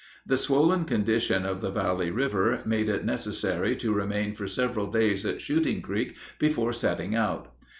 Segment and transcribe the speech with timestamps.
[0.25, 5.27] The swollen condition of the Valley River made it necessary to remain for several days
[5.27, 7.53] at Shooting Creek before setting out.